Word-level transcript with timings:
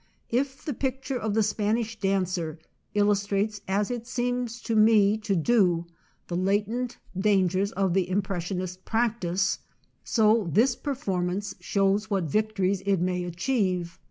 If 0.31 0.65
the 0.65 0.73
pic 0.73 1.03
ture 1.03 1.19
of 1.19 1.35
the 1.35 1.43
Spanish 1.43 1.99
dancer 1.99 2.57
illustrates, 2.95 3.61
as 3.67 3.91
it 3.91 4.07
seems 4.07 4.59
to 4.63 4.75
me 4.75 5.15
to 5.19 5.35
do, 5.35 5.85
the 6.25 6.35
latent 6.35 6.97
dangers 7.15 7.71
of 7.73 7.93
the 7.93 8.09
Impressionist 8.09 8.83
practice, 8.83 9.59
so 10.03 10.49
this 10.51 10.73
finer 10.73 10.95
JOHN 10.95 10.97
S. 10.97 11.03
SARGENT. 11.05 11.43
689 11.43 11.53
performance 11.53 11.55
shows 11.63 12.09
what 12.09 12.23
victories 12.23 12.81
it 12.87 12.99
may 12.99 13.23
achieve. 13.23 13.99